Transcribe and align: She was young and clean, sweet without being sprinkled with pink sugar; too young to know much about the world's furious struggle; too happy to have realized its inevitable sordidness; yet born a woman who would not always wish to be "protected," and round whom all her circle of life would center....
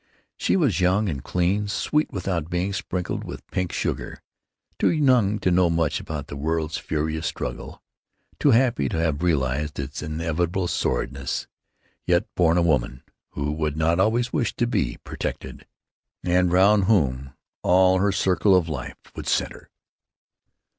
She 0.35 0.55
was 0.55 0.79
young 0.81 1.07
and 1.07 1.23
clean, 1.23 1.67
sweet 1.67 2.11
without 2.11 2.49
being 2.49 2.73
sprinkled 2.73 3.23
with 3.23 3.45
pink 3.51 3.71
sugar; 3.71 4.19
too 4.79 4.89
young 4.89 5.37
to 5.37 5.51
know 5.51 5.69
much 5.69 5.99
about 5.99 6.25
the 6.25 6.35
world's 6.35 6.79
furious 6.79 7.27
struggle; 7.27 7.83
too 8.39 8.49
happy 8.49 8.89
to 8.89 8.97
have 8.97 9.21
realized 9.21 9.77
its 9.77 10.01
inevitable 10.01 10.67
sordidness; 10.67 11.45
yet 12.07 12.25
born 12.33 12.57
a 12.57 12.63
woman 12.63 13.03
who 13.33 13.51
would 13.51 13.77
not 13.77 13.99
always 13.99 14.33
wish 14.33 14.55
to 14.55 14.65
be 14.65 14.97
"protected," 15.03 15.67
and 16.23 16.51
round 16.51 16.85
whom 16.85 17.35
all 17.61 17.99
her 17.99 18.11
circle 18.11 18.55
of 18.55 18.67
life 18.67 18.97
would 19.15 19.27
center.... 19.27 19.69